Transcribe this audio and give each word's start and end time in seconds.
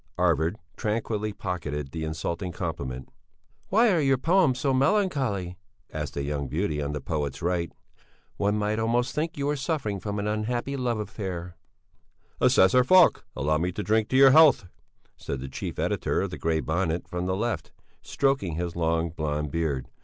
Arvid 0.17 0.55
tranquilly 0.77 1.31
pocketed 1.31 1.91
the 1.91 2.03
insulting 2.03 2.51
compliment. 2.51 3.07
"Why 3.69 3.91
are 3.93 4.01
your 4.01 4.17
poems 4.17 4.57
so 4.59 4.73
melancholy?" 4.73 5.59
asked 5.93 6.17
a 6.17 6.23
young 6.23 6.47
beauty 6.47 6.81
on 6.81 6.93
the 6.93 6.99
poet's 7.01 7.43
right. 7.43 7.71
"One 8.37 8.57
might 8.57 8.79
almost 8.79 9.13
think 9.13 9.37
you 9.37 9.45
were 9.45 9.55
suffering 9.55 9.99
from 9.99 10.17
an 10.17 10.25
unhappy 10.25 10.75
love 10.75 10.97
affair." 10.97 11.55
"Assessor 12.39 12.83
Falk, 12.83 13.25
allow 13.35 13.59
me 13.59 13.71
to 13.73 13.83
drink 13.83 14.11
your 14.11 14.31
health," 14.31 14.65
said 15.17 15.39
the 15.39 15.47
chief 15.47 15.77
editor 15.77 16.21
of 16.23 16.31
the 16.31 16.37
Grey 16.39 16.61
Bonnet, 16.61 17.07
from 17.07 17.27
the 17.27 17.35
left, 17.37 17.71
stroking 18.01 18.55
his 18.55 18.75
long, 18.75 19.11
blond 19.11 19.51
beard. 19.51 19.87